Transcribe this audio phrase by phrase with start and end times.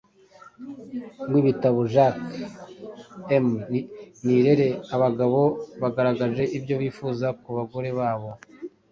[1.31, 2.37] wibitabo Jackie
[3.43, 3.47] M
[4.25, 5.39] Nirere, abagabo
[5.81, 8.29] bagaragaje ibyo bifuza ku bagore babo